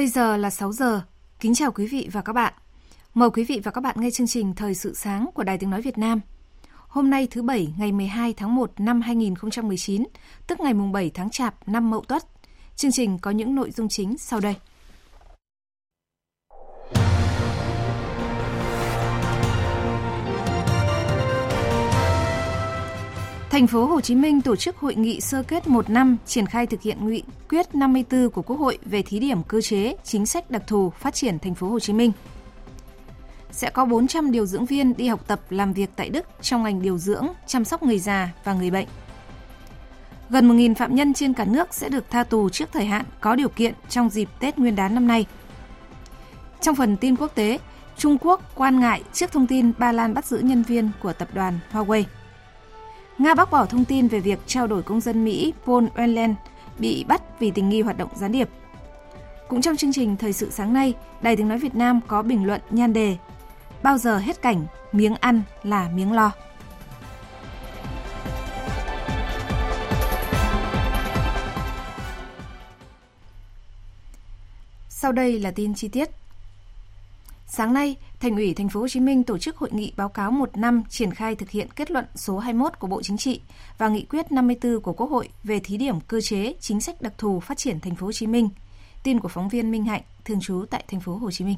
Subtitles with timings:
[0.00, 1.02] Bây giờ là 6 giờ.
[1.40, 2.52] Kính chào quý vị và các bạn.
[3.14, 5.70] Mời quý vị và các bạn nghe chương trình Thời sự sáng của Đài Tiếng
[5.70, 6.20] Nói Việt Nam.
[6.88, 10.04] Hôm nay thứ Bảy ngày 12 tháng 1 năm 2019,
[10.46, 12.24] tức ngày mùng 7 tháng Chạp năm Mậu Tuất.
[12.76, 14.54] Chương trình có những nội dung chính sau đây.
[23.50, 26.66] Thành phố Hồ Chí Minh tổ chức hội nghị sơ kết một năm triển khai
[26.66, 30.50] thực hiện nghị quyết 54 của Quốc hội về thí điểm cơ chế, chính sách
[30.50, 32.12] đặc thù phát triển thành phố Hồ Chí Minh.
[33.50, 36.82] Sẽ có 400 điều dưỡng viên đi học tập làm việc tại Đức trong ngành
[36.82, 38.86] điều dưỡng, chăm sóc người già và người bệnh.
[40.30, 43.34] Gần 1.000 phạm nhân trên cả nước sẽ được tha tù trước thời hạn có
[43.34, 45.26] điều kiện trong dịp Tết Nguyên đán năm nay.
[46.60, 47.58] Trong phần tin quốc tế,
[47.96, 51.28] Trung Quốc quan ngại trước thông tin Ba Lan bắt giữ nhân viên của tập
[51.34, 52.04] đoàn Huawei.
[53.20, 56.34] Nga bác bỏ thông tin về việc trao đổi công dân Mỹ Paul Whelan
[56.78, 58.48] bị bắt vì tình nghi hoạt động gián điệp.
[59.48, 62.46] Cũng trong chương trình Thời sự sáng nay, Đài Tiếng Nói Việt Nam có bình
[62.46, 63.16] luận nhan đề
[63.82, 66.32] Bao giờ hết cảnh, miếng ăn là miếng lo.
[74.88, 76.10] Sau đây là tin chi tiết.
[77.52, 80.30] Sáng nay, Thành ủy Thành phố Hồ Chí Minh tổ chức hội nghị báo cáo
[80.30, 83.40] một năm triển khai thực hiện kết luận số 21 của Bộ Chính trị
[83.78, 87.12] và nghị quyết 54 của Quốc hội về thí điểm cơ chế chính sách đặc
[87.18, 88.48] thù phát triển Thành phố Hồ Chí Minh.
[89.02, 91.56] Tin của phóng viên Minh Hạnh, thường trú tại Thành phố Hồ Chí Minh.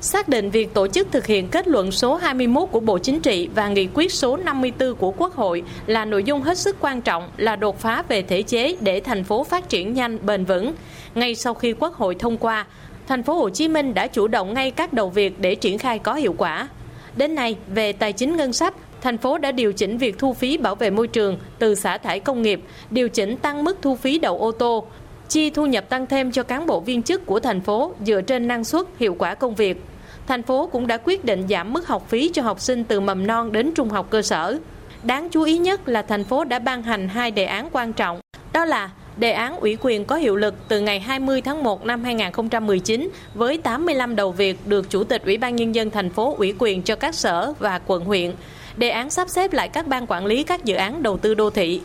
[0.00, 3.48] Xác định việc tổ chức thực hiện kết luận số 21 của Bộ Chính trị
[3.54, 7.30] và nghị quyết số 54 của Quốc hội là nội dung hết sức quan trọng,
[7.36, 10.74] là đột phá về thể chế để thành phố phát triển nhanh, bền vững.
[11.14, 12.66] Ngay sau khi Quốc hội thông qua,
[13.06, 15.98] thành phố Hồ Chí Minh đã chủ động ngay các đầu việc để triển khai
[15.98, 16.68] có hiệu quả.
[17.16, 20.56] Đến nay, về tài chính ngân sách, thành phố đã điều chỉnh việc thu phí
[20.56, 22.60] bảo vệ môi trường từ xả thải công nghiệp,
[22.90, 24.84] điều chỉnh tăng mức thu phí đậu ô tô,
[25.28, 28.48] chi thu nhập tăng thêm cho cán bộ viên chức của thành phố dựa trên
[28.48, 29.84] năng suất, hiệu quả công việc.
[30.26, 33.26] Thành phố cũng đã quyết định giảm mức học phí cho học sinh từ mầm
[33.26, 34.58] non đến trung học cơ sở.
[35.02, 38.20] Đáng chú ý nhất là thành phố đã ban hành hai đề án quan trọng,
[38.52, 42.04] đó là Đề án ủy quyền có hiệu lực từ ngày 20 tháng 1 năm
[42.04, 46.54] 2019 với 85 đầu việc được Chủ tịch Ủy ban Nhân dân thành phố ủy
[46.58, 48.32] quyền cho các sở và quận huyện.
[48.76, 51.50] Đề án sắp xếp lại các ban quản lý các dự án đầu tư đô
[51.50, 51.80] thị.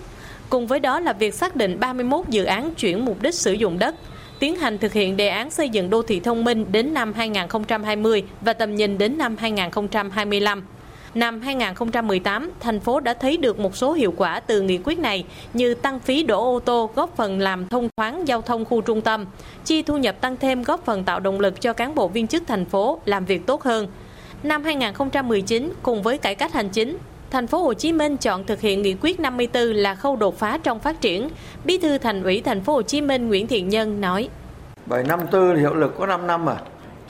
[0.49, 3.79] Cùng với đó là việc xác định 31 dự án chuyển mục đích sử dụng
[3.79, 3.95] đất,
[4.39, 8.23] tiến hành thực hiện đề án xây dựng đô thị thông minh đến năm 2020
[8.41, 10.63] và tầm nhìn đến năm 2025.
[11.15, 15.25] Năm 2018, thành phố đã thấy được một số hiệu quả từ nghị quyết này
[15.53, 19.01] như tăng phí đổ ô tô góp phần làm thông thoáng giao thông khu trung
[19.01, 19.25] tâm,
[19.65, 22.43] chi thu nhập tăng thêm góp phần tạo động lực cho cán bộ viên chức
[22.47, 23.87] thành phố làm việc tốt hơn.
[24.43, 26.97] Năm 2019, cùng với cải cách hành chính,
[27.31, 30.57] thành phố Hồ Chí Minh chọn thực hiện nghị quyết 54 là khâu đột phá
[30.57, 31.29] trong phát triển.
[31.65, 34.29] Bí thư Thành ủy thành phố Hồ Chí Minh Nguyễn Thiện Nhân nói:
[34.85, 36.55] Bởi năm tư hiệu lực có 5 năm à.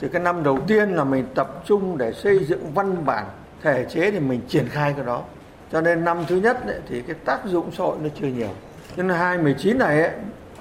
[0.00, 3.26] Thì cái năm đầu tiên là mình tập trung để xây dựng văn bản
[3.62, 5.24] thể chế thì mình triển khai cái đó.
[5.72, 8.54] Cho nên năm thứ nhất ấy, thì cái tác dụng xã hội nó chưa nhiều.
[8.96, 10.12] Nhưng 2019 này ấy,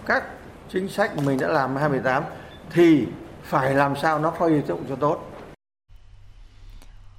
[0.06, 0.23] các
[0.73, 2.23] chính sách mình đã làm 2018
[2.69, 3.07] thì
[3.44, 5.31] phải làm sao nó phát dụng cho tốt.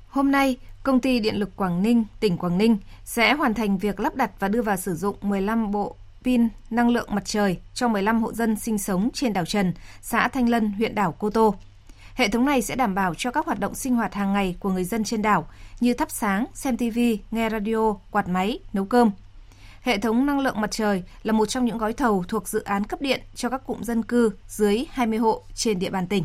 [0.09, 4.01] Hôm nay, Công ty Điện lực Quảng Ninh, tỉnh Quảng Ninh sẽ hoàn thành việc
[4.01, 7.89] lắp đặt và đưa vào sử dụng 15 bộ pin năng lượng mặt trời cho
[7.89, 9.73] 15 hộ dân sinh sống trên đảo Trần,
[10.03, 11.55] xã Thanh Lân, huyện đảo Cô Tô.
[12.17, 14.71] Hệ thống này sẽ đảm bảo cho các hoạt động sinh hoạt hàng ngày của
[14.71, 15.49] người dân trên đảo
[15.81, 16.99] như thắp sáng, xem TV,
[17.31, 19.11] nghe radio, quạt máy, nấu cơm.
[19.83, 22.85] Hệ thống năng lượng mặt trời là một trong những gói thầu thuộc dự án
[22.85, 26.25] cấp điện cho các cụm dân cư dưới 20 hộ trên địa bàn tỉnh.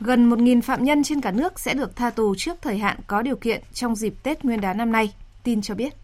[0.00, 3.22] Gần 1.000 phạm nhân trên cả nước sẽ được tha tù trước thời hạn có
[3.22, 5.94] điều kiện trong dịp Tết Nguyên đán năm nay, tin cho biết.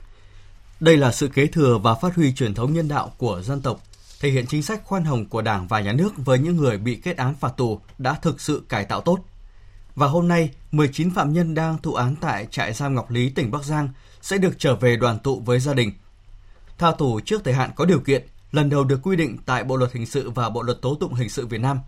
[0.81, 3.81] Đây là sự kế thừa và phát huy truyền thống nhân đạo của dân tộc
[4.20, 6.96] thể hiện chính sách khoan hồng của Đảng và Nhà nước với những người bị
[6.96, 9.18] kết án phạt tù đã thực sự cải tạo tốt.
[9.94, 13.50] Và hôm nay, 19 phạm nhân đang thụ án tại trại giam Ngọc Lý, tỉnh
[13.50, 13.88] Bắc Giang
[14.22, 15.92] sẽ được trở về đoàn tụ với gia đình.
[16.78, 19.76] Tha tù trước thời hạn có điều kiện, lần đầu được quy định tại Bộ
[19.76, 21.80] luật hình sự và Bộ luật tố tụng hình sự Việt Nam.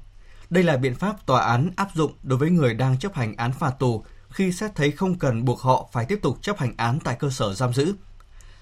[0.50, 3.52] Đây là biện pháp tòa án áp dụng đối với người đang chấp hành án
[3.52, 6.98] phạt tù khi xét thấy không cần buộc họ phải tiếp tục chấp hành án
[7.04, 7.94] tại cơ sở giam giữ.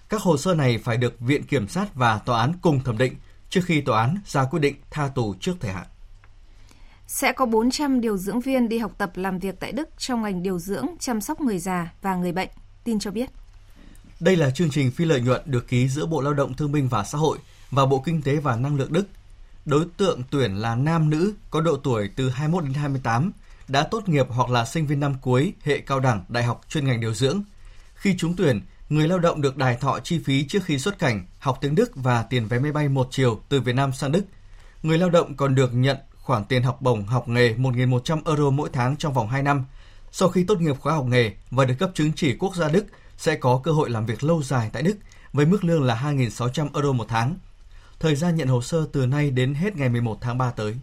[0.08, 3.14] Các hồ sơ này phải được Viện Kiểm sát và Tòa án cùng thẩm định
[3.56, 5.86] trước khi tòa án ra quyết định tha tù trước thời hạn.
[7.06, 10.42] Sẽ có 400 điều dưỡng viên đi học tập làm việc tại Đức trong ngành
[10.42, 12.48] điều dưỡng, chăm sóc người già và người bệnh,
[12.84, 13.30] tin cho biết.
[14.20, 16.88] Đây là chương trình phi lợi nhuận được ký giữa Bộ Lao động Thương binh
[16.88, 17.38] và Xã hội
[17.70, 19.06] và Bộ Kinh tế và Năng lượng Đức.
[19.64, 23.32] Đối tượng tuyển là nam nữ có độ tuổi từ 21 đến 28,
[23.68, 26.84] đã tốt nghiệp hoặc là sinh viên năm cuối hệ cao đẳng đại học chuyên
[26.84, 27.42] ngành điều dưỡng.
[27.94, 31.26] Khi trúng tuyển, người lao động được đài thọ chi phí trước khi xuất cảnh,
[31.38, 34.24] học tiếng Đức và tiền vé máy bay một chiều từ Việt Nam sang Đức.
[34.82, 38.68] Người lao động còn được nhận khoản tiền học bổng học nghề 1.100 euro mỗi
[38.72, 39.64] tháng trong vòng 2 năm.
[40.12, 42.86] Sau khi tốt nghiệp khóa học nghề và được cấp chứng chỉ quốc gia Đức,
[43.16, 44.96] sẽ có cơ hội làm việc lâu dài tại Đức
[45.32, 47.34] với mức lương là 2.600 euro một tháng.
[48.00, 50.76] Thời gian nhận hồ sơ từ nay đến hết ngày 11 tháng 3 tới.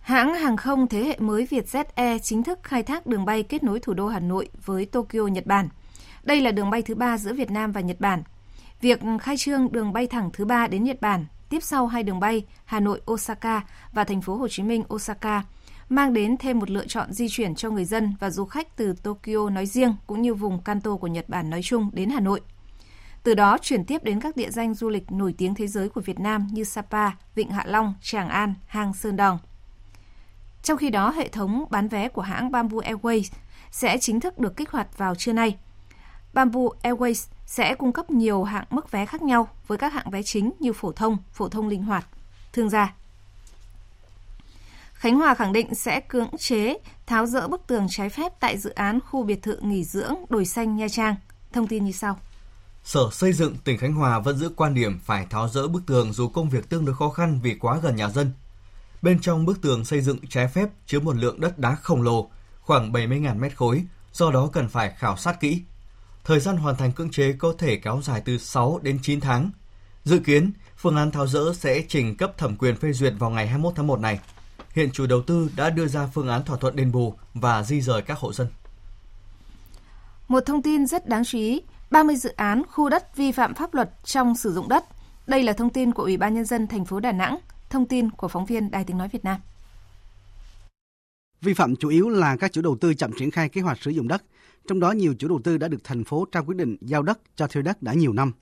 [0.00, 3.62] Hãng hàng không thế hệ mới Vietjet Air chính thức khai thác đường bay kết
[3.62, 5.68] nối thủ đô Hà Nội với Tokyo, Nhật Bản.
[6.22, 8.22] Đây là đường bay thứ ba giữa Việt Nam và Nhật Bản.
[8.80, 12.20] Việc khai trương đường bay thẳng thứ ba đến Nhật Bản tiếp sau hai đường
[12.20, 15.42] bay Hà Nội Osaka và thành phố Hồ Chí Minh Osaka
[15.88, 18.94] mang đến thêm một lựa chọn di chuyển cho người dân và du khách từ
[19.02, 22.40] Tokyo nói riêng cũng như vùng Kanto của Nhật Bản nói chung đến Hà Nội.
[23.22, 26.00] Từ đó chuyển tiếp đến các địa danh du lịch nổi tiếng thế giới của
[26.00, 29.38] Việt Nam như Sapa, Vịnh Hạ Long, Tràng An, Hang Sơn Đòn.
[30.62, 33.30] Trong khi đó, hệ thống bán vé của hãng Bamboo Airways
[33.70, 35.56] sẽ chính thức được kích hoạt vào trưa nay.
[36.32, 40.22] Bamboo Airways sẽ cung cấp nhiều hạng mức vé khác nhau với các hạng vé
[40.22, 42.06] chính như phổ thông, phổ thông linh hoạt,
[42.52, 42.94] thương gia.
[44.92, 48.70] Khánh Hòa khẳng định sẽ cưỡng chế tháo rỡ bức tường trái phép tại dự
[48.70, 51.14] án khu biệt thự nghỉ dưỡng Đồi Xanh Nha Trang.
[51.52, 52.18] Thông tin như sau.
[52.84, 56.12] Sở Xây dựng tỉnh Khánh Hòa vẫn giữ quan điểm phải tháo rỡ bức tường
[56.12, 58.32] dù công việc tương đối khó khăn vì quá gần nhà dân.
[59.02, 62.30] Bên trong bức tường xây dựng trái phép chứa một lượng đất đá khổng lồ,
[62.60, 65.62] khoảng 70.000 mét khối, do đó cần phải khảo sát kỹ.
[66.24, 69.50] Thời gian hoàn thành cưỡng chế có thể kéo dài từ 6 đến 9 tháng.
[70.04, 73.46] Dự kiến, phương án tháo rỡ sẽ trình cấp thẩm quyền phê duyệt vào ngày
[73.46, 74.20] 21 tháng 1 này.
[74.74, 77.80] Hiện chủ đầu tư đã đưa ra phương án thỏa thuận đền bù và di
[77.80, 78.48] rời các hộ dân.
[80.28, 83.74] Một thông tin rất đáng chú ý, 30 dự án khu đất vi phạm pháp
[83.74, 84.84] luật trong sử dụng đất.
[85.26, 87.38] Đây là thông tin của Ủy ban nhân dân thành phố Đà Nẵng,
[87.70, 89.40] thông tin của phóng viên Đài Tiếng nói Việt Nam.
[91.42, 93.90] Vi phạm chủ yếu là các chủ đầu tư chậm triển khai kế hoạch sử
[93.90, 94.24] dụng đất,
[94.68, 97.20] trong đó nhiều chủ đầu tư đã được thành phố trao quyết định giao đất
[97.36, 98.32] cho thuê đất đã nhiều năm.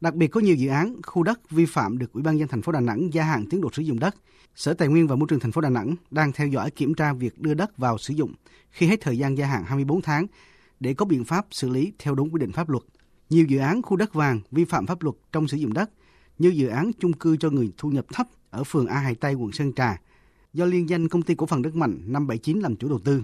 [0.00, 2.62] Đặc biệt có nhiều dự án, khu đất vi phạm được Ủy ban dân thành
[2.62, 4.16] phố Đà Nẵng gia hạn tiến độ sử dụng đất.
[4.54, 7.12] Sở Tài nguyên và Môi trường thành phố Đà Nẵng đang theo dõi kiểm tra
[7.12, 8.34] việc đưa đất vào sử dụng
[8.70, 10.26] khi hết thời gian gia hạn 24 tháng
[10.80, 12.82] để có biện pháp xử lý theo đúng quy định pháp luật.
[13.30, 15.90] Nhiều dự án khu đất vàng vi phạm pháp luật trong sử dụng đất
[16.38, 19.34] như dự án chung cư cho người thu nhập thấp ở phường A Hải Tây,
[19.34, 19.98] quận Sơn Trà
[20.54, 23.22] do liên danh công ty cổ phần đất Mạnh 579 làm chủ đầu tư.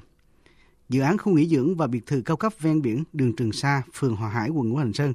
[0.89, 3.83] Dự án khu nghỉ dưỡng và biệt thự cao cấp ven biển đường Trường Sa,
[3.95, 5.13] phường Hòa Hải, quận Ngũ Hành Sơn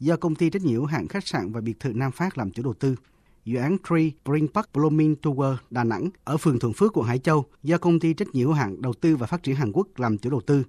[0.00, 2.50] do công ty trách nhiệm hữu hạn khách sạn và biệt thự Nam Phát làm
[2.50, 2.96] chủ đầu tư.
[3.44, 7.18] Dự án Tree Spring Park Blooming Tower Đà Nẵng ở phường Thuận Phước, quận Hải
[7.18, 9.88] Châu do công ty trách nhiệm hữu hạn đầu tư và phát triển Hàn Quốc
[9.96, 10.64] làm chủ đầu tư.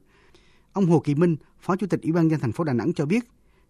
[0.73, 3.05] Ông Hồ Kỳ Minh, Phó Chủ tịch Ủy ban nhân thành phố Đà Nẵng cho
[3.05, 3.23] biết,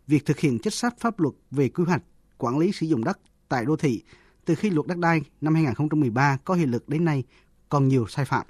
[0.07, 2.03] việc thực hiện chính sách pháp luật về quy hoạch,
[2.37, 4.03] quản lý sử dụng đất tại đô thị
[4.45, 7.23] từ khi luật đất đai năm 2013 có hiệu lực đến nay
[7.69, 8.45] còn nhiều sai phạm.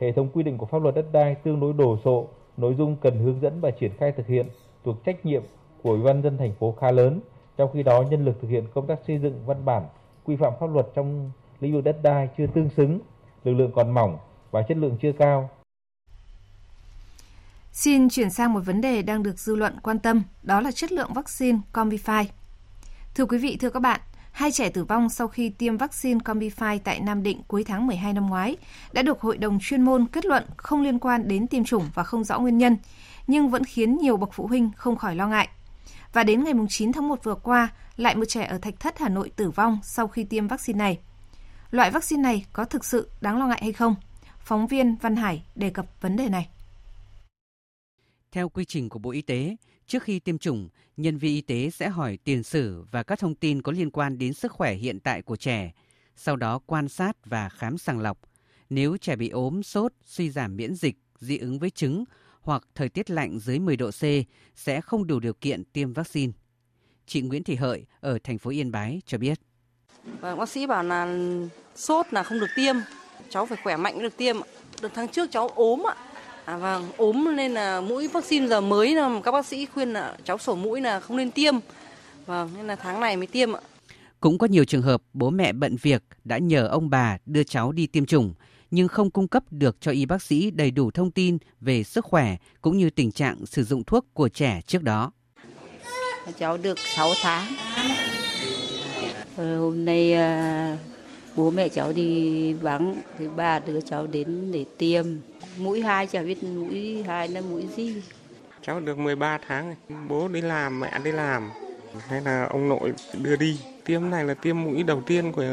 [0.00, 2.96] Hệ thống quy định của pháp luật đất đai tương đối đồ sộ, nội dung
[3.02, 4.46] cần hướng dẫn và triển khai thực hiện
[4.84, 5.42] thuộc trách nhiệm
[5.82, 7.20] của Ủy ban dân thành phố khá lớn.
[7.56, 9.82] Trong khi đó, nhân lực thực hiện công tác xây dựng văn bản
[10.24, 13.00] quy phạm pháp luật trong lĩnh vực đất đai chưa tương xứng,
[13.44, 14.18] lực lượng còn mỏng
[14.50, 15.50] và chất lượng chưa cao.
[17.72, 20.92] Xin chuyển sang một vấn đề đang được dư luận quan tâm, đó là chất
[20.92, 22.24] lượng vaccine Combify.
[23.14, 24.00] Thưa quý vị, thưa các bạn,
[24.36, 28.12] hai trẻ tử vong sau khi tiêm vaccine Combify tại Nam Định cuối tháng 12
[28.12, 28.56] năm ngoái
[28.92, 32.02] đã được Hội đồng chuyên môn kết luận không liên quan đến tiêm chủng và
[32.02, 32.76] không rõ nguyên nhân,
[33.26, 35.48] nhưng vẫn khiến nhiều bậc phụ huynh không khỏi lo ngại.
[36.12, 39.08] Và đến ngày 9 tháng 1 vừa qua, lại một trẻ ở Thạch Thất, Hà
[39.08, 40.98] Nội tử vong sau khi tiêm vaccine này.
[41.70, 43.94] Loại vaccine này có thực sự đáng lo ngại hay không?
[44.38, 46.48] Phóng viên Văn Hải đề cập vấn đề này.
[48.32, 51.70] Theo quy trình của Bộ Y tế, trước khi tiêm chủng, nhân viên y tế
[51.70, 55.00] sẽ hỏi tiền sử và các thông tin có liên quan đến sức khỏe hiện
[55.00, 55.72] tại của trẻ,
[56.16, 58.18] sau đó quan sát và khám sàng lọc.
[58.70, 62.04] Nếu trẻ bị ốm, sốt, suy giảm miễn dịch, dị ứng với trứng
[62.40, 64.02] hoặc thời tiết lạnh dưới 10 độ C
[64.56, 66.32] sẽ không đủ điều kiện tiêm vaccine.
[67.06, 69.40] Chị Nguyễn Thị Hợi ở thành phố Yên Bái cho biết.
[70.04, 71.18] Và vâng, bác sĩ bảo là
[71.76, 72.76] sốt là không được tiêm,
[73.28, 74.36] cháu phải khỏe mạnh mới được tiêm.
[74.82, 75.94] Đợt tháng trước cháu ốm ạ.
[76.46, 80.16] À vâng, ốm nên là mũi vaccine giờ mới là các bác sĩ khuyên là
[80.24, 81.54] cháu sổ mũi là không nên tiêm.
[82.26, 83.60] Vâng, nên là tháng này mới tiêm ạ.
[84.20, 87.72] Cũng có nhiều trường hợp bố mẹ bận việc đã nhờ ông bà đưa cháu
[87.72, 88.34] đi tiêm chủng
[88.70, 92.04] nhưng không cung cấp được cho y bác sĩ đầy đủ thông tin về sức
[92.04, 95.12] khỏe cũng như tình trạng sử dụng thuốc của trẻ trước đó.
[96.38, 97.46] Cháu được 6 tháng.
[99.36, 100.78] Ờ, hôm nay à,
[101.36, 105.06] bố mẹ cháu đi vắng thì ba đưa cháu đến để tiêm.
[105.58, 108.02] Mũi hai cháu biết mũi hai là mũi gì.
[108.62, 109.74] Cháu được 13 tháng,
[110.08, 111.50] bố đi làm, mẹ đi làm.
[112.08, 113.60] Hay là ông nội đưa đi.
[113.84, 115.44] Tiêm này là tiêm mũi đầu tiên của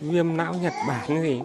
[0.00, 1.40] viêm não Nhật Bản gì.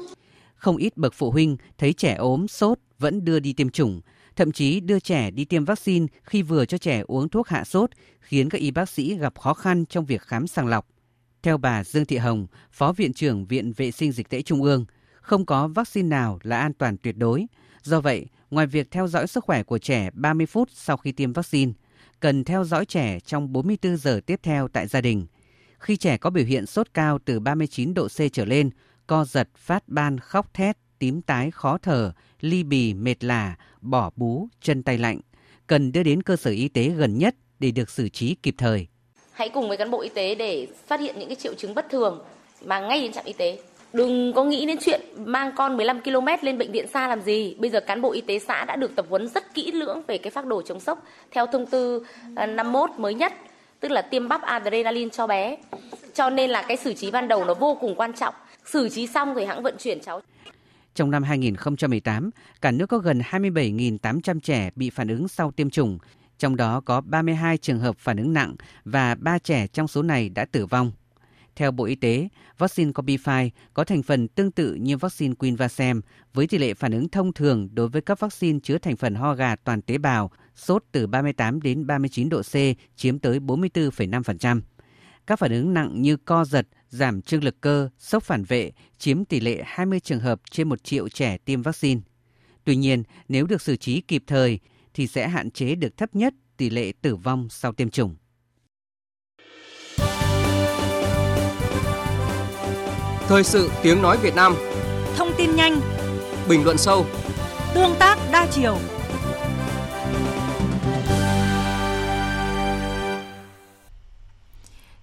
[0.55, 4.01] Không ít bậc phụ huynh thấy trẻ ốm, sốt vẫn đưa đi tiêm chủng,
[4.35, 7.89] thậm chí đưa trẻ đi tiêm vaccine khi vừa cho trẻ uống thuốc hạ sốt,
[8.19, 10.87] khiến các y bác sĩ gặp khó khăn trong việc khám sàng lọc.
[11.43, 14.85] Theo bà Dương Thị Hồng, Phó Viện trưởng Viện Vệ sinh Dịch tễ Trung ương,
[15.21, 17.45] không có vaccine nào là an toàn tuyệt đối.
[17.83, 21.33] Do vậy, ngoài việc theo dõi sức khỏe của trẻ 30 phút sau khi tiêm
[21.33, 21.71] vaccine,
[22.19, 25.25] cần theo dõi trẻ trong 44 giờ tiếp theo tại gia đình.
[25.79, 28.69] Khi trẻ có biểu hiện sốt cao từ 39 độ C trở lên,
[29.07, 34.11] co giật, phát ban, khóc thét, tím tái, khó thở, ly bì, mệt lả, bỏ
[34.15, 35.19] bú, chân tay lạnh,
[35.67, 38.87] cần đưa đến cơ sở y tế gần nhất để được xử trí kịp thời.
[39.31, 41.85] Hãy cùng với cán bộ y tế để phát hiện những cái triệu chứng bất
[41.89, 42.21] thường
[42.65, 43.59] mà ngay đến trạm y tế.
[43.93, 47.55] Đừng có nghĩ đến chuyện mang con 15 km lên bệnh viện xa làm gì.
[47.59, 50.17] Bây giờ cán bộ y tế xã đã được tập huấn rất kỹ lưỡng về
[50.17, 52.05] cái phác đồ chống sốc theo thông tư
[52.35, 53.33] à, 51 mới nhất,
[53.79, 55.57] tức là tiêm bắp adrenaline cho bé.
[56.13, 58.33] Cho nên là cái xử trí ban đầu nó vô cùng quan trọng
[58.65, 60.21] xử trí xong rồi hãng vận chuyển cháu.
[60.95, 62.29] Trong năm 2018,
[62.61, 65.99] cả nước có gần 27.800 trẻ bị phản ứng sau tiêm chủng,
[66.37, 68.55] trong đó có 32 trường hợp phản ứng nặng
[68.85, 70.91] và 3 trẻ trong số này đã tử vong.
[71.55, 72.27] Theo Bộ Y tế,
[72.57, 76.01] vaccine Combify có thành phần tương tự như vaccine Quinvasem
[76.33, 79.33] với tỷ lệ phản ứng thông thường đối với các vaccine chứa thành phần ho
[79.33, 82.55] gà toàn tế bào, sốt từ 38 đến 39 độ C
[82.95, 84.61] chiếm tới 44,5%.
[85.27, 89.25] Các phản ứng nặng như co giật, giảm trương lực cơ, sốc phản vệ chiếm
[89.25, 92.01] tỷ lệ 20 trường hợp trên 1 triệu trẻ tiêm vaccine.
[92.63, 94.59] Tuy nhiên, nếu được xử trí kịp thời
[94.93, 98.15] thì sẽ hạn chế được thấp nhất tỷ lệ tử vong sau tiêm chủng.
[103.27, 104.55] Thời sự tiếng nói Việt Nam
[105.15, 105.81] Thông tin nhanh
[106.49, 107.05] Bình luận sâu
[107.73, 108.77] Tương tác đa chiều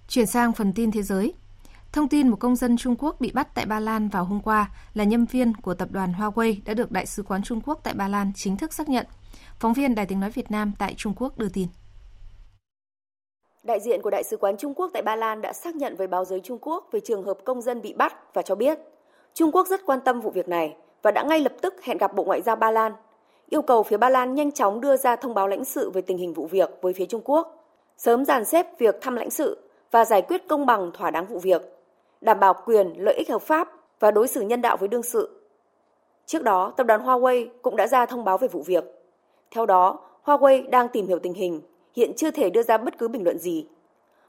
[0.09, 1.33] Chuyển sang phần tin thế giới.
[1.91, 4.71] Thông tin một công dân Trung Quốc bị bắt tại Ba Lan vào hôm qua
[4.93, 7.93] là nhân viên của tập đoàn Huawei đã được Đại sứ quán Trung Quốc tại
[7.93, 9.05] Ba Lan chính thức xác nhận.
[9.59, 11.67] Phóng viên Đài tiếng nói Việt Nam tại Trung Quốc đưa tin.
[13.69, 16.07] Đại diện của Đại sứ quán Trung Quốc tại Ba Lan đã xác nhận với
[16.07, 18.79] báo giới Trung Quốc về trường hợp công dân bị bắt và cho biết
[19.33, 22.13] Trung Quốc rất quan tâm vụ việc này và đã ngay lập tức hẹn gặp
[22.15, 22.93] Bộ Ngoại giao Ba Lan,
[23.49, 26.17] yêu cầu phía Ba Lan nhanh chóng đưa ra thông báo lãnh sự về tình
[26.17, 27.65] hình vụ việc với phía Trung Quốc,
[27.97, 29.57] sớm dàn xếp việc thăm lãnh sự
[29.91, 31.61] và giải quyết công bằng thỏa đáng vụ việc,
[32.21, 35.41] đảm bảo quyền, lợi ích hợp pháp và đối xử nhân đạo với đương sự.
[36.25, 38.83] Trước đó, tập đoàn Huawei cũng đã ra thông báo về vụ việc.
[39.51, 41.61] Theo đó, Huawei đang tìm hiểu tình hình,
[41.95, 43.65] hiện chưa thể đưa ra bất cứ bình luận gì.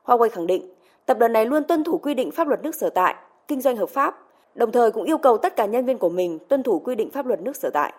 [0.04, 0.70] Huawei khẳng định,
[1.06, 3.14] tập đoàn này luôn tuân thủ quy định pháp luật nước sở tại,
[3.48, 4.14] kinh doanh hợp pháp,
[4.54, 7.10] đồng thời cũng yêu cầu tất cả nhân viên của mình tuân thủ quy định
[7.10, 7.92] pháp luật nước sở tại.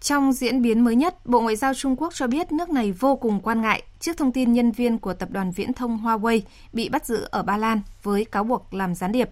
[0.00, 3.16] Trong diễn biến mới nhất, Bộ Ngoại giao Trung Quốc cho biết nước này vô
[3.16, 6.40] cùng quan ngại trước thông tin nhân viên của tập đoàn viễn thông Huawei
[6.72, 9.30] bị bắt giữ ở Ba Lan với cáo buộc làm gián điệp.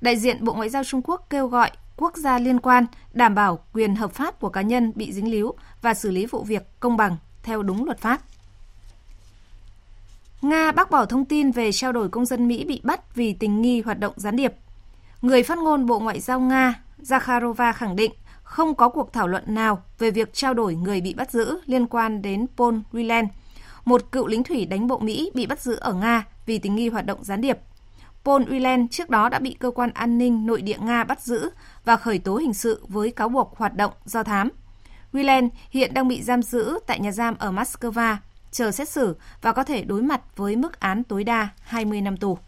[0.00, 3.58] Đại diện Bộ Ngoại giao Trung Quốc kêu gọi quốc gia liên quan đảm bảo
[3.72, 6.96] quyền hợp pháp của cá nhân bị dính líu và xử lý vụ việc công
[6.96, 8.20] bằng theo đúng luật pháp.
[10.42, 13.62] Nga bác bỏ thông tin về trao đổi công dân Mỹ bị bắt vì tình
[13.62, 14.54] nghi hoạt động gián điệp.
[15.22, 19.44] Người phát ngôn Bộ Ngoại giao Nga Zakharova khẳng định không có cuộc thảo luận
[19.46, 23.26] nào về việc trao đổi người bị bắt giữ liên quan đến Paul Whelan,
[23.84, 26.88] một cựu lính thủy đánh bộ Mỹ bị bắt giữ ở Nga vì tình nghi
[26.88, 27.58] hoạt động gián điệp.
[28.24, 31.50] Paul Whelan trước đó đã bị cơ quan an ninh nội địa Nga bắt giữ
[31.84, 34.48] và khởi tố hình sự với cáo buộc hoạt động do thám.
[35.12, 38.16] Whelan hiện đang bị giam giữ tại nhà giam ở Moscow,
[38.50, 42.16] chờ xét xử và có thể đối mặt với mức án tối đa 20 năm
[42.16, 42.38] tù.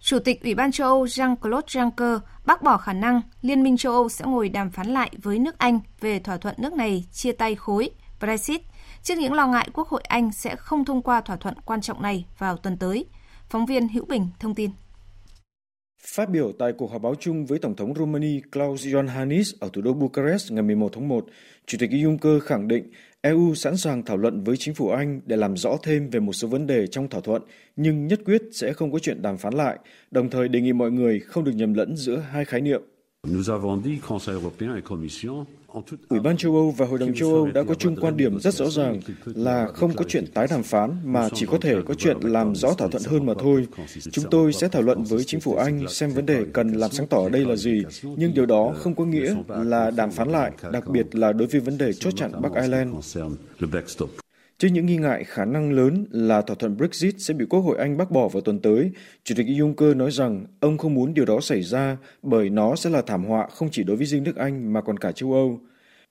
[0.00, 3.92] Chủ tịch Ủy ban châu Âu Jean-Claude Juncker bác bỏ khả năng Liên minh châu
[3.92, 7.32] Âu sẽ ngồi đàm phán lại với nước Anh về thỏa thuận nước này chia
[7.32, 7.90] tay khối
[8.20, 8.60] Brexit
[9.02, 12.02] trước những lo ngại Quốc hội Anh sẽ không thông qua thỏa thuận quan trọng
[12.02, 13.04] này vào tuần tới.
[13.50, 14.70] Phóng viên Hữu Bình thông tin.
[16.02, 19.82] Phát biểu tại cuộc họp báo chung với Tổng thống Romania Klaus Iohannis ở thủ
[19.82, 21.26] đô Bucharest ngày 11 tháng 1,
[21.66, 22.90] Chủ tịch Juncker khẳng định
[23.20, 26.32] EU sẵn sàng thảo luận với chính phủ Anh để làm rõ thêm về một
[26.32, 27.42] số vấn đề trong thỏa thuận,
[27.76, 29.78] nhưng nhất quyết sẽ không có chuyện đàm phán lại,
[30.10, 32.82] đồng thời đề nghị mọi người không được nhầm lẫn giữa hai khái niệm.
[36.08, 38.54] Ủy ban châu Âu và Hội đồng châu Âu đã có chung quan điểm rất
[38.54, 42.16] rõ ràng là không có chuyện tái đàm phán mà chỉ có thể có chuyện
[42.20, 43.66] làm rõ thỏa thuận hơn mà thôi.
[44.12, 47.06] Chúng tôi sẽ thảo luận với chính phủ Anh xem vấn đề cần làm sáng
[47.06, 50.52] tỏ ở đây là gì, nhưng điều đó không có nghĩa là đàm phán lại,
[50.72, 52.94] đặc biệt là đối với vấn đề chốt chặn Bắc Ireland.
[54.58, 57.78] Trước những nghi ngại khả năng lớn là thỏa thuận Brexit sẽ bị Quốc hội
[57.78, 58.90] Anh bác bỏ vào tuần tới,
[59.24, 62.90] Chủ tịch Juncker nói rằng ông không muốn điều đó xảy ra bởi nó sẽ
[62.90, 65.60] là thảm họa không chỉ đối với riêng nước Anh mà còn cả châu Âu.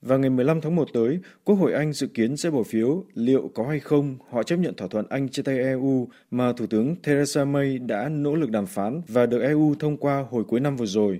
[0.01, 3.51] Và ngày 15 tháng 1 tới, Quốc hội Anh dự kiến sẽ bỏ phiếu liệu
[3.55, 6.95] có hay không họ chấp nhận thỏa thuận Anh chia tay EU mà Thủ tướng
[7.03, 10.75] Theresa May đã nỗ lực đàm phán và được EU thông qua hồi cuối năm
[10.75, 11.19] vừa rồi.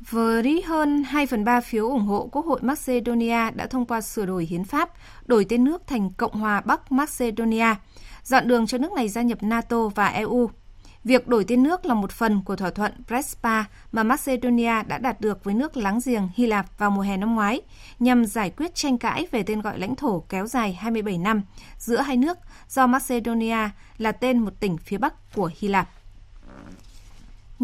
[0.00, 4.26] Với hơn 2 phần 3 phiếu ủng hộ, Quốc hội Macedonia đã thông qua sửa
[4.26, 4.90] đổi hiến pháp,
[5.26, 7.74] đổi tên nước thành Cộng hòa Bắc Macedonia,
[8.24, 10.50] dọn đường cho nước này gia nhập NATO và EU.
[11.04, 15.20] Việc đổi tên nước là một phần của thỏa thuận Prespa mà Macedonia đã đạt
[15.20, 17.60] được với nước láng giềng Hy Lạp vào mùa hè năm ngoái,
[17.98, 21.42] nhằm giải quyết tranh cãi về tên gọi lãnh thổ kéo dài 27 năm
[21.78, 25.88] giữa hai nước do Macedonia là tên một tỉnh phía bắc của Hy Lạp.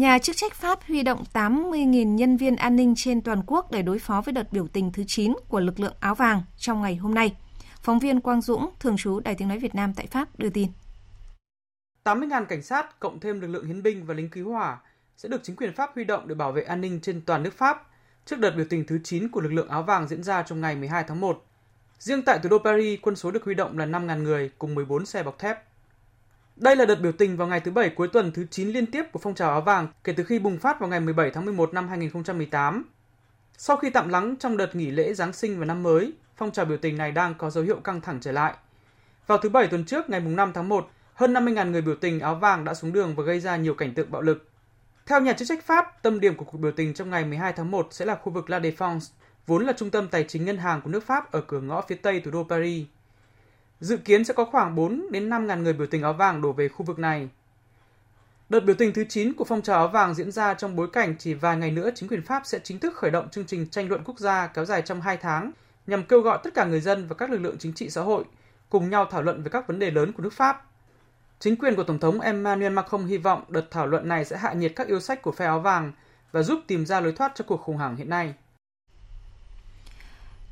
[0.01, 3.81] Nhà chức trách Pháp huy động 80.000 nhân viên an ninh trên toàn quốc để
[3.81, 6.95] đối phó với đợt biểu tình thứ 9 của lực lượng áo vàng trong ngày
[6.95, 7.35] hôm nay.
[7.81, 10.67] Phóng viên Quang Dũng, thường trú Đài tiếng nói Việt Nam tại Pháp đưa tin.
[12.03, 14.77] 80.000 cảnh sát cộng thêm lực lượng hiến binh và lính cứu hỏa
[15.17, 17.53] sẽ được chính quyền Pháp huy động để bảo vệ an ninh trên toàn nước
[17.57, 17.87] Pháp
[18.25, 20.75] trước đợt biểu tình thứ 9 của lực lượng áo vàng diễn ra trong ngày
[20.75, 21.45] 12 tháng 1.
[21.99, 25.05] Riêng tại thủ đô Paris, quân số được huy động là 5.000 người cùng 14
[25.05, 25.70] xe bọc thép.
[26.55, 29.03] Đây là đợt biểu tình vào ngày thứ Bảy cuối tuần thứ 9 liên tiếp
[29.11, 31.73] của phong trào áo vàng kể từ khi bùng phát vào ngày 17 tháng 11
[31.73, 32.85] năm 2018.
[33.57, 36.65] Sau khi tạm lắng trong đợt nghỉ lễ Giáng sinh và năm mới, phong trào
[36.65, 38.53] biểu tình này đang có dấu hiệu căng thẳng trở lại.
[39.27, 42.35] Vào thứ Bảy tuần trước, ngày 5 tháng 1, hơn 50.000 người biểu tình áo
[42.35, 44.49] vàng đã xuống đường và gây ra nhiều cảnh tượng bạo lực.
[45.05, 47.71] Theo nhà chức trách Pháp, tâm điểm của cuộc biểu tình trong ngày 12 tháng
[47.71, 49.11] 1 sẽ là khu vực La Défense,
[49.47, 51.95] vốn là trung tâm tài chính ngân hàng của nước Pháp ở cửa ngõ phía
[51.95, 52.85] tây thủ đô Paris.
[53.81, 56.51] Dự kiến sẽ có khoảng 4 đến 5 ngàn người biểu tình áo vàng đổ
[56.51, 57.29] về khu vực này.
[58.49, 61.15] Đợt biểu tình thứ 9 của phong trào áo vàng diễn ra trong bối cảnh
[61.19, 63.89] chỉ vài ngày nữa chính quyền Pháp sẽ chính thức khởi động chương trình tranh
[63.89, 65.51] luận quốc gia kéo dài trong 2 tháng,
[65.87, 68.23] nhằm kêu gọi tất cả người dân và các lực lượng chính trị xã hội
[68.69, 70.65] cùng nhau thảo luận về các vấn đề lớn của nước Pháp.
[71.39, 74.53] Chính quyền của Tổng thống Emmanuel Macron hy vọng đợt thảo luận này sẽ hạ
[74.53, 75.91] nhiệt các yêu sách của phe áo vàng
[76.31, 78.33] và giúp tìm ra lối thoát cho cuộc khủng hoảng hiện nay.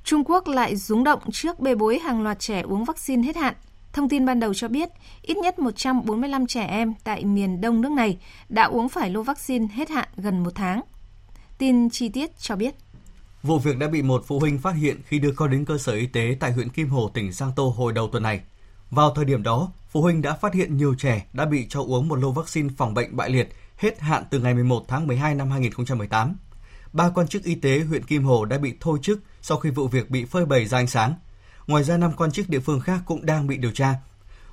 [0.10, 3.54] Trung Quốc lại rúng động trước bê bối hàng loạt trẻ uống vaccine hết hạn.
[3.93, 4.89] Thông tin ban đầu cho biết,
[5.22, 8.17] ít nhất 145 trẻ em tại miền đông nước này
[8.50, 10.82] đã uống phải lô vaccine hết hạn gần một tháng.
[11.58, 12.76] Tin chi tiết cho biết.
[13.43, 15.93] Vụ việc đã bị một phụ huynh phát hiện khi đưa con đến cơ sở
[15.93, 18.41] y tế tại huyện Kim Hồ, tỉnh Giang Tô hồi đầu tuần này.
[18.91, 22.08] Vào thời điểm đó, phụ huynh đã phát hiện nhiều trẻ đã bị cho uống
[22.08, 25.52] một lô vaccine phòng bệnh bại liệt hết hạn từ ngày 11 tháng 12 năm
[25.52, 26.36] 2018
[26.93, 29.88] ba quan chức y tế huyện Kim Hồ đã bị thôi chức sau khi vụ
[29.88, 31.13] việc bị phơi bày ra ánh sáng.
[31.67, 33.95] Ngoài ra, năm quan chức địa phương khác cũng đang bị điều tra.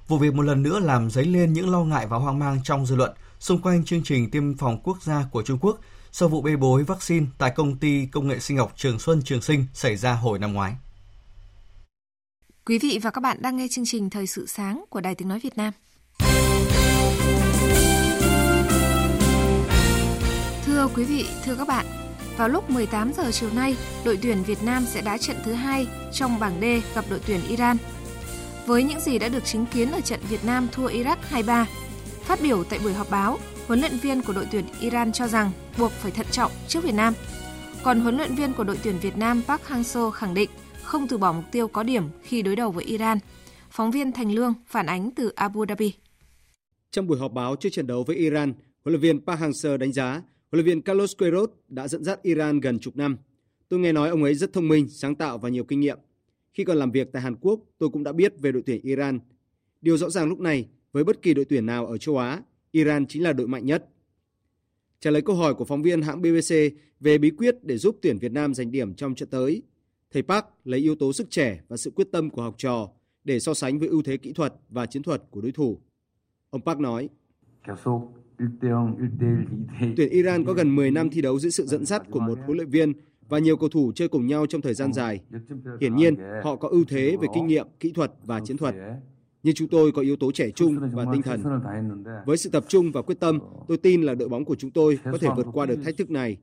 [0.08, 2.86] Vụ việc một lần nữa làm dấy lên những lo ngại và hoang mang trong
[2.86, 5.80] dư luận xung quanh chương trình tiêm phòng quốc gia của Trung Quốc
[6.12, 9.42] sau vụ bê bối vaccine tại công ty công nghệ sinh học Trường Xuân Trường
[9.42, 10.74] Sinh xảy ra hồi năm ngoái.
[12.64, 15.28] Quý vị và các bạn đang nghe chương trình Thời sự sáng của Đài Tiếng
[15.28, 15.72] Nói Việt Nam.
[20.64, 21.86] Thưa quý vị, thưa các bạn,
[22.36, 25.86] vào lúc 18 giờ chiều nay, đội tuyển Việt Nam sẽ đá trận thứ hai
[26.12, 27.76] trong bảng D gặp đội tuyển Iran.
[28.66, 31.64] Với những gì đã được chứng kiến ở trận Việt Nam thua Iraq 2-3,
[32.20, 35.50] phát biểu tại buổi họp báo, huấn luyện viên của đội tuyển Iran cho rằng
[35.78, 37.14] buộc phải thận trọng trước Việt Nam.
[37.82, 40.50] Còn huấn luyện viên của đội tuyển Việt Nam Park Hang-seo khẳng định
[40.82, 43.18] không từ bỏ mục tiêu có điểm khi đối đầu với Iran.
[43.70, 45.92] Phóng viên Thành Lương phản ánh từ Abu Dhabi.
[46.90, 48.52] Trong buổi họp báo trước trận đấu với Iran,
[48.84, 50.22] huấn luyện viên Park Hang-seo đánh giá
[50.56, 53.16] Huấn luyện viên Carlos Queiroz đã dẫn dắt Iran gần chục năm.
[53.68, 55.98] Tôi nghe nói ông ấy rất thông minh, sáng tạo và nhiều kinh nghiệm.
[56.52, 59.20] Khi còn làm việc tại Hàn Quốc, tôi cũng đã biết về đội tuyển Iran.
[59.80, 63.06] Điều rõ ràng lúc này, với bất kỳ đội tuyển nào ở châu Á, Iran
[63.06, 63.88] chính là đội mạnh nhất.
[65.00, 66.54] Trả lời câu hỏi của phóng viên hãng BBC
[67.00, 69.62] về bí quyết để giúp tuyển Việt Nam giành điểm trong trận tới,
[70.10, 72.90] thầy Park lấy yếu tố sức trẻ và sự quyết tâm của học trò
[73.24, 75.80] để so sánh với ưu thế kỹ thuật và chiến thuật của đối thủ.
[76.50, 77.08] Ông Park nói,
[79.96, 82.56] Tuyển Iran có gần 10 năm thi đấu dưới sự dẫn dắt của một huấn
[82.56, 82.92] luyện viên
[83.28, 85.20] và nhiều cầu thủ chơi cùng nhau trong thời gian dài.
[85.80, 88.74] Hiển nhiên, họ có ưu thế về kinh nghiệm, kỹ thuật và chiến thuật.
[89.42, 91.42] Nhưng chúng tôi có yếu tố trẻ trung và tinh thần.
[92.26, 94.98] Với sự tập trung và quyết tâm, tôi tin là đội bóng của chúng tôi
[95.04, 96.36] có thể vượt qua được thách thức này.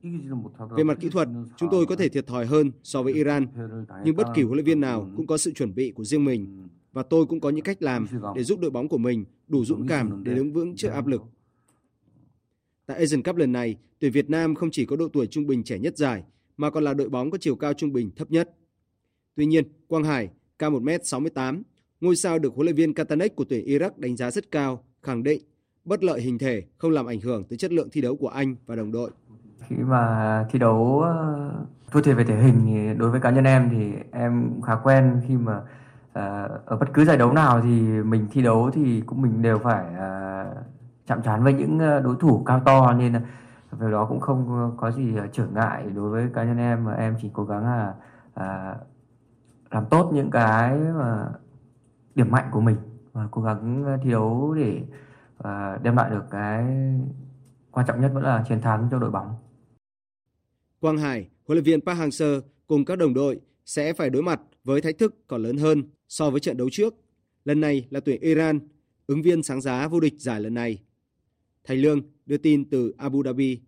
[0.76, 3.46] Về mặt kỹ thuật, chúng tôi có thể thiệt thòi hơn so với Iran,
[4.04, 6.68] nhưng bất kỳ huấn luyện viên nào cũng có sự chuẩn bị của riêng mình
[6.92, 9.86] và tôi cũng có những cách làm để giúp đội bóng của mình đủ dũng
[9.86, 11.22] cảm để đứng vững trước áp lực.
[12.86, 15.64] Tại Asian Cup lần này, tuyển Việt Nam không chỉ có độ tuổi trung bình
[15.64, 16.22] trẻ nhất giải
[16.56, 18.50] mà còn là đội bóng có chiều cao trung bình thấp nhất.
[19.36, 21.62] Tuy nhiên, Quang Hải, cao 1m68,
[22.00, 25.22] ngôi sao được huấn luyện viên Katanek của tuyển Iraq đánh giá rất cao, khẳng
[25.22, 25.42] định
[25.84, 28.56] bất lợi hình thể không làm ảnh hưởng tới chất lượng thi đấu của anh
[28.66, 29.10] và đồng đội.
[29.68, 33.44] Khi mà thi đấu ờ, thua thiệt về thể hình thì đối với cá nhân
[33.44, 35.60] em thì em khá quen khi mà
[36.12, 39.58] ờ, ở bất cứ giải đấu nào thì mình thi đấu thì cũng mình đều
[39.58, 40.44] phải ờ,
[41.06, 43.12] chạm trán với những ờ, đối thủ cao to nên
[43.70, 46.94] về đó cũng không có gì ờ, trở ngại đối với cá nhân em mà
[46.94, 47.94] em chỉ cố gắng là
[48.34, 48.76] à,
[49.70, 51.28] làm tốt những cái mà
[52.14, 52.76] điểm mạnh của mình
[53.12, 54.82] và cố gắng ờ, thi đấu để
[55.38, 56.64] à, đem lại được cái
[57.70, 59.34] quan trọng nhất vẫn là chiến thắng cho đội bóng.
[60.80, 64.40] Quang Hải, huấn luyện viên Park Hang-seo cùng các đồng đội sẽ phải đối mặt
[64.64, 66.94] với thách thức còn lớn hơn so với trận đấu trước.
[67.44, 68.60] Lần này là tuyển Iran,
[69.06, 70.78] ứng viên sáng giá vô địch giải lần này.
[71.64, 73.58] Thành Lương đưa tin từ Abu Dhabi.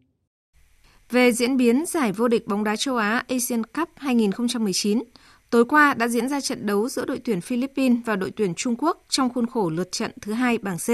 [1.11, 5.03] Về diễn biến giải vô địch bóng đá châu Á Asian Cup 2019,
[5.51, 8.77] tối qua đã diễn ra trận đấu giữa đội tuyển Philippines và đội tuyển Trung
[8.79, 10.89] Quốc trong khuôn khổ lượt trận thứ hai bảng C.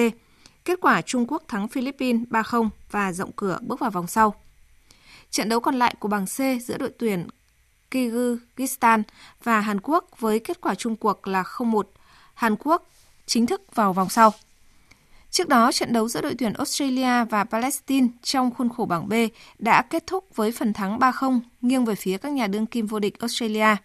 [0.64, 4.34] Kết quả Trung Quốc thắng Philippines 3-0 và rộng cửa bước vào vòng sau.
[5.30, 7.26] Trận đấu còn lại của bảng C giữa đội tuyển
[7.90, 9.02] Kyrgyzstan
[9.44, 11.82] và Hàn Quốc với kết quả chung cuộc là 0-1.
[12.34, 12.90] Hàn Quốc
[13.26, 14.32] chính thức vào vòng sau.
[15.32, 19.12] Trước đó, trận đấu giữa đội tuyển Australia và Palestine trong khuôn khổ bảng B
[19.58, 22.98] đã kết thúc với phần thắng 3-0 nghiêng về phía các nhà đương kim vô
[22.98, 23.76] địch Australia.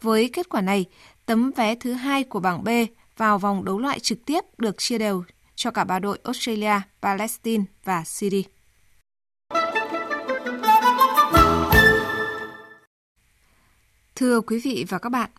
[0.00, 0.84] Với kết quả này,
[1.26, 2.68] tấm vé thứ hai của bảng B
[3.16, 5.24] vào vòng đấu loại trực tiếp được chia đều
[5.54, 8.42] cho cả ba đội Australia, Palestine và Syria.
[14.14, 15.30] Thưa quý vị và các bạn,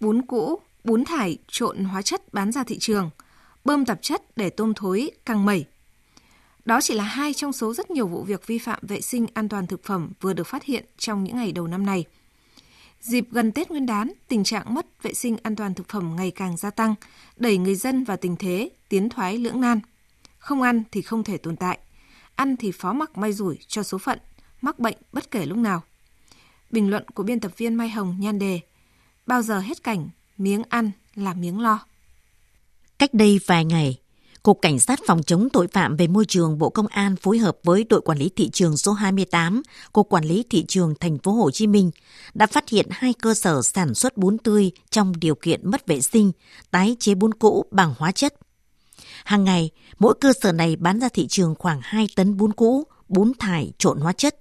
[0.00, 3.10] bún cũ, bún thải trộn hóa chất bán ra thị trường,
[3.64, 5.64] bơm tạp chất để tôm thối càng mẩy.
[6.64, 9.48] Đó chỉ là hai trong số rất nhiều vụ việc vi phạm vệ sinh an
[9.48, 12.04] toàn thực phẩm vừa được phát hiện trong những ngày đầu năm này.
[13.00, 16.30] Dịp gần Tết Nguyên đán, tình trạng mất vệ sinh an toàn thực phẩm ngày
[16.30, 16.94] càng gia tăng,
[17.36, 19.80] đẩy người dân vào tình thế tiến thoái lưỡng nan.
[20.38, 21.78] Không ăn thì không thể tồn tại,
[22.34, 24.18] ăn thì phó mặc may rủi cho số phận,
[24.60, 25.82] mắc bệnh bất kể lúc nào.
[26.70, 28.60] Bình luận của biên tập viên Mai Hồng nhan đề
[29.26, 31.86] Bao giờ hết cảnh, miếng ăn là miếng lo.
[32.98, 33.98] Cách đây vài ngày,
[34.42, 37.56] Cục Cảnh sát phòng chống tội phạm về môi trường Bộ Công an phối hợp
[37.64, 41.32] với đội quản lý thị trường số 28, Cục Quản lý thị trường thành phố
[41.32, 41.90] Hồ Chí Minh
[42.34, 46.00] đã phát hiện hai cơ sở sản xuất bún tươi trong điều kiện mất vệ
[46.00, 46.32] sinh,
[46.70, 48.34] tái chế bún cũ bằng hóa chất.
[49.24, 52.84] Hàng ngày, mỗi cơ sở này bán ra thị trường khoảng 2 tấn bún cũ,
[53.08, 54.36] bún thải trộn hóa chất.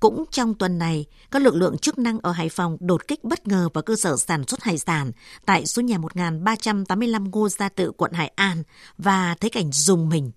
[0.00, 3.48] Cũng trong tuần này, các lực lượng chức năng ở Hải Phòng đột kích bất
[3.48, 5.12] ngờ vào cơ sở sản xuất hải sản
[5.46, 8.62] tại số nhà 1385 Ngô Gia Tự, quận Hải An
[8.98, 10.30] và thấy cảnh dùng mình.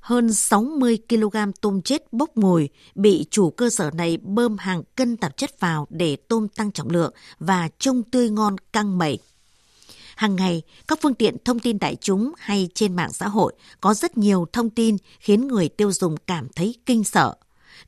[0.00, 5.16] Hơn 60 kg tôm chết bốc mùi bị chủ cơ sở này bơm hàng cân
[5.16, 9.18] tạp chất vào để tôm tăng trọng lượng và trông tươi ngon căng mẩy.
[10.16, 13.94] Hàng ngày, các phương tiện thông tin đại chúng hay trên mạng xã hội có
[13.94, 17.34] rất nhiều thông tin khiến người tiêu dùng cảm thấy kinh sợ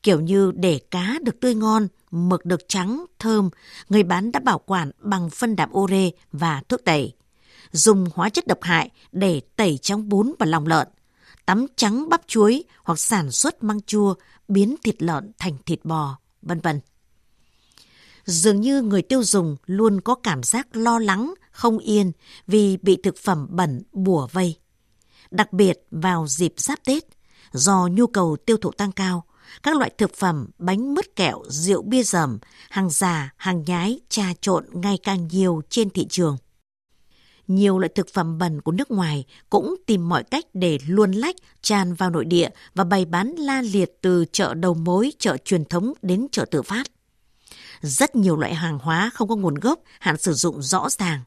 [0.02, 3.50] kiểu như để cá được tươi ngon, mực được trắng, thơm,
[3.88, 7.14] người bán đã bảo quản bằng phân đạm ure và thuốc tẩy.
[7.72, 10.88] Dùng hóa chất độc hại để tẩy trong bún và lòng lợn,
[11.46, 14.14] tắm trắng bắp chuối hoặc sản xuất măng chua,
[14.48, 16.80] biến thịt lợn thành thịt bò, vân vân.
[18.24, 22.12] Dường như người tiêu dùng luôn có cảm giác lo lắng, không yên
[22.46, 24.56] vì bị thực phẩm bẩn bùa vây.
[25.30, 27.04] Đặc biệt vào dịp giáp Tết,
[27.52, 29.24] do nhu cầu tiêu thụ tăng cao,
[29.62, 32.38] các loại thực phẩm, bánh mứt kẹo, rượu bia dầm,
[32.70, 36.36] hàng giả, hàng nhái, trà trộn ngày càng nhiều trên thị trường.
[37.46, 41.36] Nhiều loại thực phẩm bẩn của nước ngoài cũng tìm mọi cách để luồn lách
[41.62, 45.64] tràn vào nội địa và bày bán la liệt từ chợ đầu mối, chợ truyền
[45.64, 46.86] thống đến chợ tự phát.
[47.80, 51.20] Rất nhiều loại hàng hóa không có nguồn gốc, hạn sử dụng rõ ràng.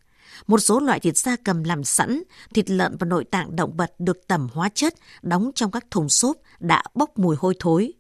[0.48, 3.94] Một số loại thịt da cầm làm sẵn, thịt lợn và nội tạng động vật
[4.00, 7.94] được tẩm hóa chất, đóng trong các thùng xốp đã bốc mùi hôi thối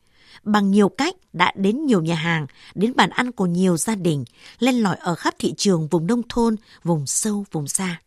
[0.43, 4.25] bằng nhiều cách đã đến nhiều nhà hàng, đến bàn ăn của nhiều gia đình,
[4.59, 7.99] lên lỏi ở khắp thị trường vùng nông thôn, vùng sâu, vùng xa.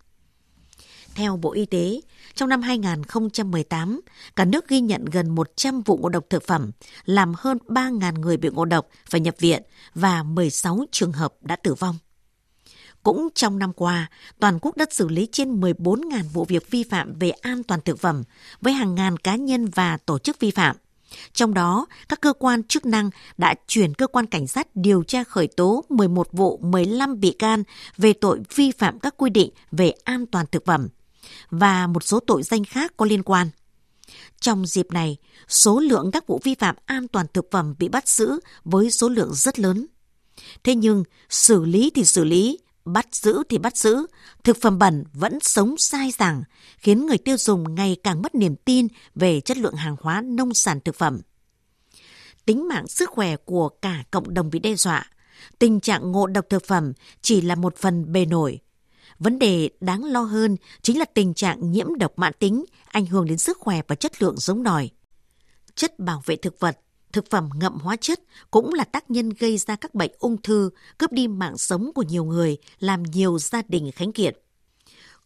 [1.15, 2.01] Theo Bộ Y tế,
[2.35, 4.01] trong năm 2018,
[4.37, 6.71] cả nước ghi nhận gần 100 vụ ngộ độc thực phẩm,
[7.05, 9.63] làm hơn 3.000 người bị ngộ độc phải nhập viện
[9.95, 11.99] và 16 trường hợp đã tử vong.
[13.03, 17.13] Cũng trong năm qua, toàn quốc đã xử lý trên 14.000 vụ việc vi phạm
[17.19, 18.23] về an toàn thực phẩm
[18.61, 20.77] với hàng ngàn cá nhân và tổ chức vi phạm.
[21.33, 25.25] Trong đó, các cơ quan chức năng đã chuyển cơ quan cảnh sát điều tra
[25.25, 27.63] khởi tố 11 vụ 15 bị can
[27.97, 30.89] về tội vi phạm các quy định về an toàn thực phẩm
[31.51, 33.49] và một số tội danh khác có liên quan.
[34.41, 35.17] Trong dịp này,
[35.49, 39.09] số lượng các vụ vi phạm an toàn thực phẩm bị bắt giữ với số
[39.09, 39.87] lượng rất lớn.
[40.65, 44.07] Thế nhưng, xử lý thì xử lý, bắt giữ thì bắt giữ,
[44.45, 46.43] thực phẩm bẩn vẫn sống sai rằng,
[46.79, 50.55] khiến người tiêu dùng ngày càng mất niềm tin về chất lượng hàng hóa nông
[50.55, 51.21] sản thực phẩm.
[52.45, 55.11] Tính mạng sức khỏe của cả cộng đồng bị đe dọa,
[55.59, 58.59] tình trạng ngộ độc thực phẩm chỉ là một phần bề nổi.
[59.19, 63.27] Vấn đề đáng lo hơn chính là tình trạng nhiễm độc mãn tính ảnh hưởng
[63.27, 64.91] đến sức khỏe và chất lượng giống nòi.
[65.75, 66.79] Chất bảo vệ thực vật,
[67.13, 68.21] thực phẩm ngậm hóa chất
[68.51, 72.03] cũng là tác nhân gây ra các bệnh ung thư, cướp đi mạng sống của
[72.03, 74.39] nhiều người, làm nhiều gia đình khánh kiệt.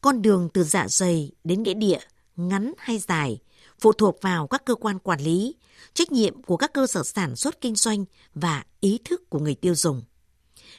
[0.00, 1.98] Con đường từ dạ dày đến nghĩa địa,
[2.36, 3.38] ngắn hay dài,
[3.80, 5.54] phụ thuộc vào các cơ quan quản lý,
[5.94, 9.54] trách nhiệm của các cơ sở sản xuất kinh doanh và ý thức của người
[9.54, 10.02] tiêu dùng.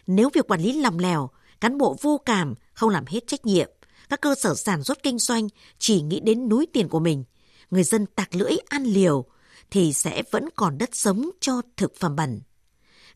[0.08, 1.30] Nếu việc quản lý lòng lèo,
[1.62, 3.70] cán bộ vô cảm không làm hết trách nhiệm,
[4.10, 5.48] các cơ sở sản xuất kinh doanh
[5.80, 7.24] chỉ nghĩ đến núi tiền của mình,
[7.72, 9.26] người dân tạc lưỡi ăn liều
[9.71, 12.41] thì sẽ vẫn còn đất sống cho thực phẩm bẩn.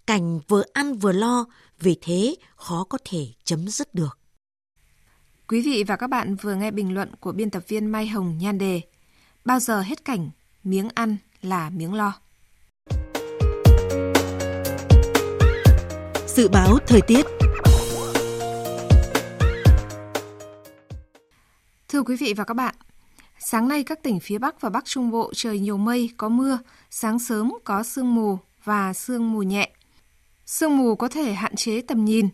[0.07, 1.45] Cảnh vừa ăn vừa lo,
[1.79, 4.19] vì thế khó có thể chấm dứt được.
[5.47, 8.37] Quý vị và các bạn vừa nghe bình luận của biên tập viên Mai Hồng
[8.37, 8.81] nhan đề
[9.45, 10.29] Bao giờ hết cảnh,
[10.63, 12.13] miếng ăn là miếng lo.
[16.27, 17.25] Dự báo thời tiết
[21.87, 22.75] Thưa quý vị và các bạn,
[23.45, 26.59] sáng nay các tỉnh phía Bắc và Bắc Trung Bộ trời nhiều mây, có mưa,
[26.89, 29.71] sáng sớm có sương mù và sương mù nhẹ.
[30.45, 32.29] Sương mù có thể hạn chế tầm nhìn,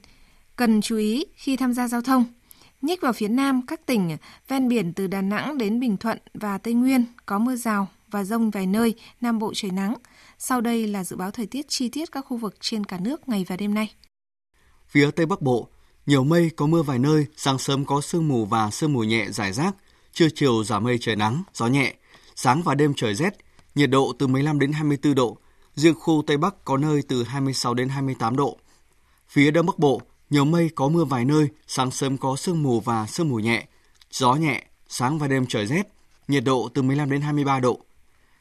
[0.55, 2.25] cần chú ý khi tham gia giao thông.
[2.81, 4.17] Nhích vào phía Nam, các tỉnh
[4.47, 8.23] ven biển từ Đà Nẵng đến Bình Thuận và Tây Nguyên có mưa rào và
[8.23, 9.95] rông vài nơi, Nam Bộ trời nắng.
[10.37, 13.29] Sau đây là dự báo thời tiết chi tiết các khu vực trên cả nước
[13.29, 13.93] ngày và đêm nay.
[14.87, 15.67] Phía Tây Bắc Bộ,
[16.05, 19.27] nhiều mây có mưa vài nơi, sáng sớm có sương mù và sương mù nhẹ
[19.31, 19.75] rải rác,
[20.17, 21.93] trưa chiều giảm mây trời nắng, gió nhẹ,
[22.35, 23.37] sáng và đêm trời rét,
[23.75, 25.37] nhiệt độ từ 15 đến 24 độ,
[25.75, 28.57] riêng khu Tây Bắc có nơi từ 26 đến 28 độ.
[29.29, 32.79] Phía Đông Bắc Bộ, nhiều mây có mưa vài nơi, sáng sớm có sương mù
[32.79, 33.67] và sương mù nhẹ,
[34.11, 35.83] gió nhẹ, sáng và đêm trời rét,
[36.27, 37.79] nhiệt độ từ 15 đến 23 độ.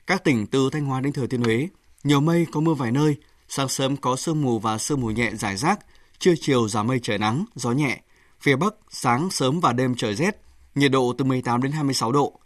[0.06, 1.68] Các tỉnh từ Thanh Hóa đến Thừa Thiên Huế,
[2.04, 3.16] nhiều mây có mưa vài nơi,
[3.48, 5.78] sáng sớm có sương mù và sương mù nhẹ rải rác,
[6.18, 8.00] trưa chiều giảm mây trời nắng, gió nhẹ.
[8.40, 10.45] Phía Bắc, sáng sớm và đêm trời rét,
[10.76, 12.40] nhiệt độ từ 18 đến 26 độ.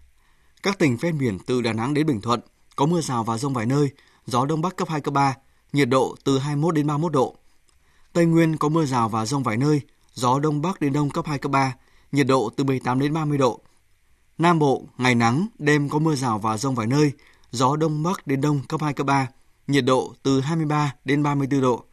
[0.63, 2.41] Các tỉnh ven biển từ Đà Nẵng đến Bình Thuận
[2.77, 3.91] có mưa rào và rông vài nơi,
[4.27, 5.35] gió đông bắc cấp 2 cấp 3,
[5.73, 7.37] nhiệt độ từ 21 đến 31 độ.
[8.13, 9.81] Tây Nguyên có mưa rào và rông vài nơi,
[10.15, 11.75] gió đông bắc đến đông cấp 2 cấp 3,
[12.13, 13.61] nhiệt độ từ 18 đến 30 độ.
[14.39, 17.13] Nam Bộ, ngày nắng, đêm có mưa rào và rông vài nơi,
[17.51, 19.29] gió đông bắc đến đông cấp 2 cấp 3,
[19.67, 21.85] nhiệt độ từ 23 đến 34 độ.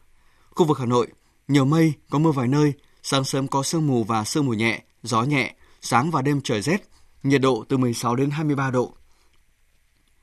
[0.50, 1.08] Khu vực Hà Nội,
[1.48, 2.72] nhiều mây, có mưa vài nơi,
[3.02, 6.62] sáng sớm có sương mù và sương mù nhẹ, gió nhẹ, sáng và đêm trời
[6.62, 6.88] rét,
[7.22, 8.92] nhiệt độ từ 16 đến 23 độ.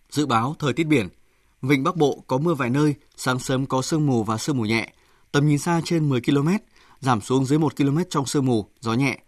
[0.10, 1.10] Dự báo thời tiết biển,
[1.62, 4.66] Vịnh Bắc Bộ có mưa vài nơi, sáng sớm có sương mù và sương mù
[4.66, 4.94] nhẹ,
[5.32, 6.50] tầm nhìn xa trên 10 km,
[7.00, 9.20] giảm xuống dưới 1 km trong sương mù, gió nhẹ.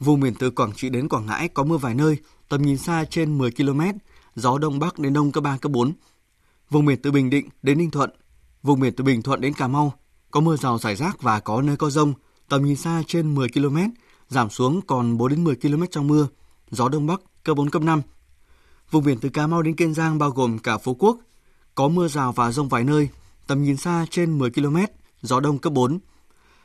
[0.00, 2.16] Vùng biển từ Quảng Trị đến Quảng Ngãi có mưa vài nơi,
[2.48, 3.80] tầm nhìn xa trên 10 km,
[4.36, 5.92] gió đông bắc đến đông cấp 3 cấp 4.
[6.70, 8.10] Vùng biển từ Bình Định đến Ninh Thuận,
[8.62, 9.92] vùng biển từ Bình Thuận đến Cà Mau
[10.30, 12.14] có mưa rào rải rác và có nơi có rông,
[12.48, 13.78] tầm nhìn xa trên 10 km,
[14.28, 16.28] giảm xuống còn 4 đến 10 km trong mưa,
[16.70, 18.02] gió đông bắc cấp 4 cấp 5.
[18.90, 21.18] Vùng biển từ Cà Mau đến Kiên Giang bao gồm cả Phú Quốc,
[21.74, 23.08] có mưa rào và rông vài nơi,
[23.46, 24.76] tầm nhìn xa trên 10 km,
[25.22, 25.98] gió đông cấp 4.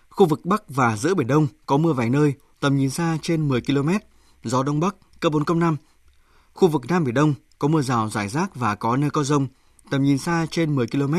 [0.10, 3.48] Khu vực Bắc và giữa Biển Đông có mưa vài nơi, tầm nhìn xa trên
[3.48, 3.90] 10 km,
[4.44, 5.78] gió đông bắc cấp 4 cấp 5.
[6.54, 9.48] Khu vực Nam Biển Đông có mưa rào rải rác và có nơi có rông,
[9.90, 11.16] tầm nhìn xa trên 10 km,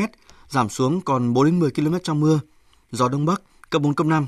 [0.49, 2.39] giảm xuống còn 4 đến 10 km trong mưa,
[2.91, 4.25] gió đông bắc cấp 4 cấp 5.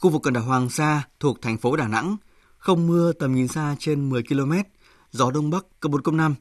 [0.00, 2.16] Khu vực quần đảo Hoàng Sa thuộc thành phố Đà Nẵng
[2.58, 4.52] không mưa tầm nhìn xa trên 10 km,
[5.10, 6.34] gió đông bắc cấp 4 cấp 5.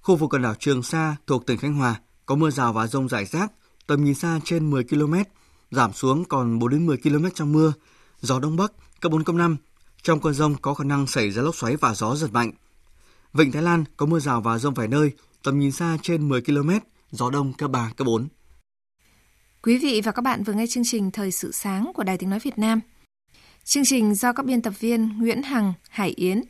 [0.00, 3.08] Khu vực quần đảo Trường Sa thuộc tỉnh Khánh Hòa có mưa rào và rông
[3.08, 3.52] rải rác,
[3.86, 5.14] tầm nhìn xa trên 10 km,
[5.70, 7.72] giảm xuống còn 4 đến 10 km trong mưa,
[8.20, 9.56] gió đông bắc cấp 4 cấp 5.
[10.02, 12.52] Trong cơn rông có khả năng xảy ra lốc xoáy và gió giật mạnh.
[13.32, 16.42] Vịnh Thái Lan có mưa rào và rông vài nơi, tầm nhìn xa trên 10
[16.42, 16.70] km,
[17.10, 18.28] gió đông cấp 3, cấp 4.
[19.64, 22.30] Quý vị và các bạn vừa nghe chương trình Thời sự sáng của Đài Tiếng
[22.30, 22.80] Nói Việt Nam.
[23.64, 26.42] Chương trình do các biên tập viên Nguyễn Hằng, Hải Yến,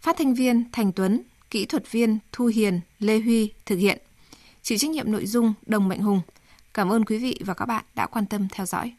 [0.00, 3.98] phát thanh viên Thành Tuấn, kỹ thuật viên Thu Hiền, Lê Huy thực hiện.
[4.62, 6.20] Chịu trách nhiệm nội dung Đồng Mạnh Hùng.
[6.74, 8.94] Cảm ơn quý vị và các bạn đã quan tâm theo dõi.